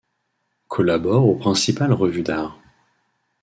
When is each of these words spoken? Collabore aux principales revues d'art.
Collabore 0.67 1.27
aux 1.27 1.35
principales 1.35 1.93
revues 1.93 2.23
d'art. 2.23 2.57